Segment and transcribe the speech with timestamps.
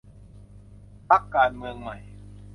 [1.09, 1.97] พรรคการเมืองใหม่